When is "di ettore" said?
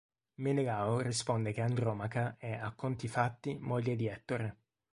3.95-4.57